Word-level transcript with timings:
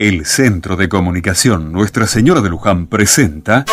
El 0.00 0.24
Centro 0.24 0.76
de 0.76 0.88
Comunicación 0.88 1.72
Nuestra 1.72 2.06
Señora 2.06 2.40
de 2.40 2.48
Luján 2.48 2.86
presenta 2.86 3.66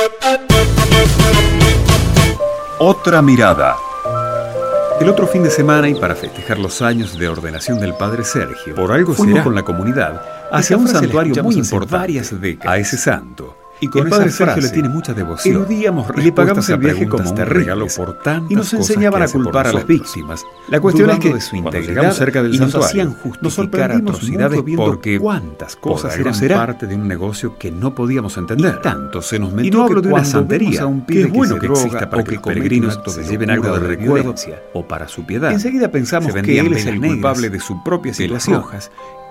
Otra 2.80 3.22
Mirada. 3.22 3.78
El 5.00 5.08
otro 5.08 5.26
fin 5.26 5.44
de 5.44 5.50
semana 5.50 5.88
y 5.88 5.96
para 5.96 6.16
festejar 6.16 6.60
los 6.60 6.82
años 6.82 7.18
de 7.18 7.30
ordenación 7.30 7.80
del 7.80 7.94
Padre 7.94 8.26
Sergio, 8.26 8.76
por 8.76 8.92
algo 8.92 9.14
fuimos 9.14 9.42
con 9.42 9.56
la 9.56 9.64
comunidad 9.64 10.22
hacia 10.52 10.76
un 10.76 10.90
santuario 10.90 11.42
muy 11.42 11.56
importante 11.56 11.96
varias 11.96 12.42
décadas. 12.42 12.74
a 12.74 12.78
ese 12.78 12.98
santo 12.98 13.56
y 13.80 13.88
con 13.88 14.04
el 14.04 14.10
padre 14.10 14.32
Sergio 14.32 14.62
le 14.62 14.70
tiene 14.70 14.90
mucha 14.90 15.14
devoción. 15.14 15.56
Eludíamos 15.56 16.08
y 16.16 16.22
le 16.22 16.32
pagamos 16.32 16.70
el 16.70 16.78
viaje 16.78 17.08
como 17.08 17.30
un 17.30 17.38
regalo 17.38 17.88
por 17.96 18.20
tantas 18.20 18.52
Y 18.52 18.56
nos 18.56 18.74
enseñaban 18.74 19.22
a 19.22 19.28
culpar 19.28 19.68
a 19.68 19.74
las 19.74 19.86
víctimas. 19.86 20.44
La 20.70 20.80
cuestión 20.80 21.10
es 21.12 21.20
que 21.20 21.34
de 21.34 21.42
su 21.42 21.56
integridad 21.56 22.12
cerca 22.14 22.44
del 22.44 22.56
y 22.56 22.60
nos 22.60 22.76
hacían 22.76 23.14
justificar 23.14 23.92
atrocidades 23.92 24.62
porque 24.76 25.20
cuántas 25.20 25.76
cosas 25.76 26.18
eran 26.18 26.34
parte 26.58 26.88
de 26.88 26.96
un 26.96 27.08
negocio 27.08 27.58
que 27.58 27.72
no 27.72 27.94
podíamos 27.94 28.38
entender. 28.38 28.78
Y 28.80 28.82
tanto 28.82 29.22
se 29.22 29.40
nos 29.40 29.54
metió 29.54 29.68
y 29.68 29.72
no 29.72 29.84
hablo 29.84 30.02
de 30.02 30.12
una 30.12 30.26
santería, 30.26 30.82
a 30.82 30.86
un 30.86 31.06
que 31.06 31.22
es 31.22 31.32
bueno 31.32 31.60
que, 31.60 31.68
exista 31.68 32.10
para 32.10 32.24
que 32.24 32.36
los 32.36 32.44
peregrinos 32.44 33.00
se 33.06 33.24
lleven 33.24 33.50
algo 33.50 33.74
de 33.74 33.80
recuerdo 33.80 34.36
o 34.74 34.88
para 34.88 35.08
su 35.08 35.26
piedad. 35.26 35.52
Enseguida 35.52 35.92
pensamos 35.92 36.34
que 36.34 36.60
él 36.60 36.74
es 36.74 36.86
el 36.86 37.00
culpable 37.00 37.50
de 37.50 37.60
su 37.60 37.84
propia 37.84 38.14
situación 38.14 38.64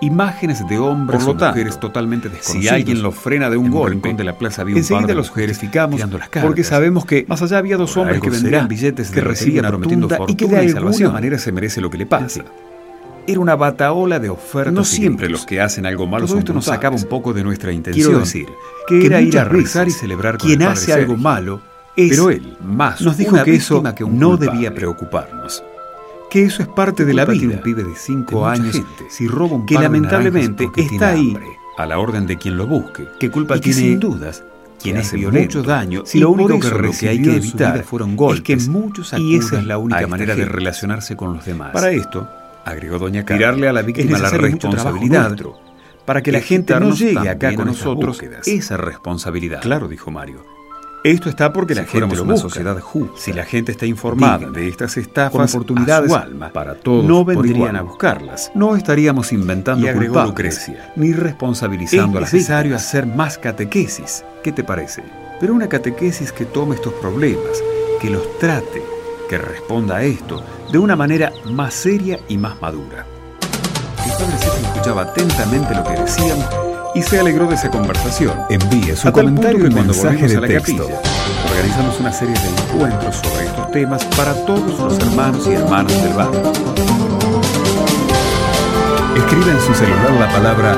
imágenes 0.01 0.67
de 0.67 0.77
hombres 0.77 1.23
o 1.25 1.33
mujeres 1.33 1.79
totalmente 1.79 2.29
desconocidos. 2.29 2.63
Si 2.63 2.69
alguien 2.69 3.01
lo 3.01 3.11
frena 3.11 3.49
de 3.49 3.57
un 3.57 3.71
golpe, 3.71 4.13
de 4.13 4.23
la 4.23 4.36
plaza 4.37 4.61
había 4.61 4.75
un 4.75 4.79
enseguida 4.79 5.13
los 5.13 5.33
verificamos 5.33 6.01
porque 6.41 6.63
sabemos 6.63 7.05
que 7.05 7.25
más 7.27 7.41
allá 7.41 7.57
había 7.57 7.77
dos 7.77 7.95
hombres 7.97 8.21
que 8.21 8.29
vendían 8.29 8.67
billetes 8.67 9.09
que 9.09 9.21
recibían 9.21 9.65
prometiendo 9.67 10.09
fortuna 10.09 10.31
y 10.31 10.35
que 10.35 10.47
de 10.47 10.77
alguna 10.77 11.11
manera 11.11 11.37
se 11.37 11.51
merece 11.51 11.81
lo 11.81 11.89
que 11.89 11.97
le 11.97 12.05
pasa. 12.05 12.43
Era 13.29 13.41
una 13.41 13.57
bataola 13.57 14.19
de 14.19 14.29
ofertas. 14.29 14.73
No 14.73 14.85
siempre 14.85 15.27
los 15.27 15.45
que 15.45 15.59
hacen 15.59 15.85
algo 15.85 16.07
malo 16.07 16.25
Todo 16.25 16.39
esto 16.39 16.53
nos 16.53 16.63
sacaba 16.63 16.95
un 16.95 17.03
poco 17.03 17.33
de 17.33 17.43
nuestra 17.43 17.73
intención. 17.73 18.05
Quiero 18.05 18.19
decir, 18.19 18.47
que, 18.87 19.05
era 19.05 19.19
ir 19.19 19.37
a 19.37 19.43
rezar 19.43 19.89
y 19.89 19.91
celebrar 19.91 20.37
con 20.37 20.47
Quien 20.47 20.63
hace 20.63 20.93
algo 20.93 21.17
malo 21.17 21.61
es 21.97 22.11
pero 22.11 22.29
él 22.29 22.55
más 22.61 23.01
nos 23.01 23.17
dijo 23.17 23.43
que 23.43 23.55
eso 23.55 23.83
que 23.95 24.05
no 24.05 24.37
debía 24.37 24.73
preocuparnos 24.73 25.63
que 26.29 26.43
eso 26.43 26.61
es 26.61 26.67
parte 26.67 27.05
de 27.05 27.13
la 27.13 27.25
vida. 27.25 27.55
un 27.55 27.61
pibe 27.61 27.83
de 27.83 27.95
5 27.95 28.45
años, 28.45 28.81
si 29.09 29.27
roba 29.27 29.55
un 29.55 29.65
que 29.65 29.75
lamentablemente 29.75 30.69
está 30.75 31.09
ahí 31.09 31.35
a 31.77 31.85
la 31.85 31.99
orden 31.99 32.27
de 32.27 32.37
quien 32.37 32.57
lo 32.57 32.67
busque, 32.67 33.07
que 33.19 33.29
culpa 33.29 33.57
y 33.57 33.61
tiene 33.61 33.79
sin 33.79 33.99
dudas 33.99 34.43
quien 34.81 34.97
hace 34.97 35.17
mucho 35.17 35.63
daño 35.63 36.03
si 36.05 36.19
lo 36.19 36.29
único 36.29 36.59
que, 36.59 37.09
hay 37.09 37.21
que 37.21 37.35
evitar 37.35 37.83
fueron 37.83 38.15
golpes 38.15 38.57
es 38.57 38.65
que 38.65 38.71
muchos 38.71 39.13
y 39.17 39.35
esa 39.35 39.59
es 39.59 39.65
la 39.65 39.77
única 39.77 40.05
manera 40.07 40.35
de 40.35 40.45
relacionarse 40.45 41.15
con 41.15 41.33
los 41.33 41.45
demás. 41.45 41.71
Para 41.71 41.91
esto, 41.91 42.27
agregó 42.65 42.99
doña 42.99 43.25
Carmen, 43.25 43.39
tirarle 43.39 43.67
a 43.67 43.73
la 43.73 43.81
víctima 43.81 44.19
la 44.19 44.29
responsabilidad 44.29 45.35
para 46.05 46.21
que 46.21 46.31
la 46.31 46.41
gente 46.41 46.79
no 46.79 46.93
llegue 46.93 47.29
acá 47.29 47.53
con 47.55 47.67
nosotros 47.67 48.21
esa 48.45 48.77
responsabilidad. 48.77 49.61
Claro, 49.61 49.87
dijo 49.87 50.11
Mario. 50.11 50.56
Esto 51.03 51.29
está 51.29 51.53
porque 51.53 51.75
la 51.75 51.85
gente 51.85 52.15
lo 52.15 52.25
busca. 52.25 52.37
sociedad 52.37 52.79
justa. 52.79 53.17
Si 53.17 53.33
la 53.33 53.43
gente 53.43 53.71
está 53.71 53.85
informada 53.85 54.49
de 54.49 54.67
estas 54.67 54.97
estafas, 54.97 55.53
oportunidades 55.53 56.11
alma, 56.11 56.49
para 56.49 56.75
todos, 56.75 57.05
no 57.05 57.23
vendrían 57.23 57.75
a 57.75 57.81
buscarlas. 57.81 58.51
No 58.55 58.75
estaríamos 58.75 59.31
inventando 59.31 59.87
culpables, 59.93 60.29
Lucrecia. 60.29 60.93
ni 60.95 61.13
responsabilizando 61.13 62.19
es 62.19 62.33
necesario 62.33 62.75
hacer 62.75 63.05
más 63.05 63.37
catequesis. 63.37 64.23
¿Qué 64.43 64.51
te 64.51 64.63
parece? 64.63 65.03
Pero 65.39 65.53
una 65.53 65.69
catequesis 65.69 66.31
que 66.31 66.45
tome 66.45 66.75
estos 66.75 66.93
problemas, 66.93 67.61
que 68.01 68.09
los 68.09 68.37
trate, 68.39 68.81
que 69.29 69.37
responda 69.37 69.97
a 69.97 70.03
esto 70.03 70.43
de 70.71 70.79
una 70.79 70.95
manera 70.95 71.31
más 71.45 71.73
seria 71.73 72.19
y 72.27 72.37
más 72.37 72.59
madura. 72.61 73.05
El 74.03 74.11
padre 74.11 74.37
Sergio 74.39 74.67
escuchaba 74.67 75.01
atentamente 75.03 75.75
lo 75.75 75.83
que 75.83 76.01
decíamos 76.01 76.66
y 76.97 77.03
se 77.03 77.19
alegró 77.19 77.45
de 77.47 77.53
esa 77.55 77.69
conversación. 77.69 78.33
Envíe 78.49 78.95
su 78.95 79.11
comentario 79.11 79.69
mensaje 79.69 80.27
de 80.27 80.37
a 80.37 80.41
la 80.41 80.47
texto. 80.47 80.87
capilla. 80.87 81.01
Organizamos 81.51 81.99
una 81.99 82.11
serie 82.11 82.33
de 82.33 82.49
encuentros 82.49 83.15
sobre 83.17 83.45
estos 83.45 83.71
temas 83.71 84.03
para 84.17 84.33
todos 84.45 84.79
los 84.79 84.99
hermanos 84.99 85.45
y 85.47 85.51
hermanas 85.53 86.01
del 86.03 86.13
barrio. 86.13 86.41
Escriba 89.15 89.51
en 89.51 89.61
su 89.61 89.73
celular 89.75 90.11
la 90.19 90.29
palabra 90.29 90.75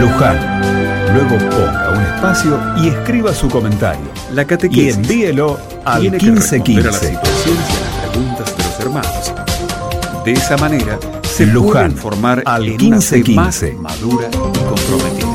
Luján. 0.00 1.14
Luego 1.14 1.38
ponga 1.50 1.90
un 1.92 2.02
espacio 2.02 2.60
y 2.78 2.88
escriba 2.88 3.32
su 3.32 3.48
comentario. 3.48 4.06
La 4.32 4.44
catequesis. 4.44 4.96
Y 4.96 5.00
envíelo 5.00 5.58
al 5.84 6.00
Tiene 6.00 6.18
1515. 6.18 6.80
a 6.80 6.90
las 6.90 7.00
situaciones 7.00 7.64
y 7.70 7.76
a 7.76 7.80
las 7.80 8.10
preguntas 8.10 8.56
de 8.56 8.64
los 8.64 8.80
hermanos. 8.80 9.32
De 10.24 10.32
esa 10.32 10.56
manera 10.56 10.98
se 11.22 11.46
Luján, 11.46 11.90
puede 11.92 12.00
formar 12.02 12.42
al 12.46 12.64
en 12.66 12.76
1515. 12.76 13.34
una 13.36 13.50
fe 13.52 13.72
más 13.74 14.00
madura 14.00 14.28
y 14.32 14.58
comprometida. 14.58 15.33